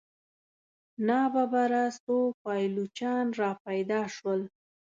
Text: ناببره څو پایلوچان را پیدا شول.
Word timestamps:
ناببره 1.07 1.83
څو 2.03 2.17
پایلوچان 2.43 3.25
را 3.39 3.51
پیدا 3.65 4.01
شول. 4.15 4.41